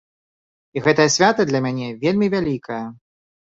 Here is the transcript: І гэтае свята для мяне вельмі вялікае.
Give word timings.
І 0.77 0.83
гэтае 0.87 1.07
свята 1.17 1.47
для 1.51 1.63
мяне 1.67 1.93
вельмі 2.07 2.33
вялікае. 2.37 2.83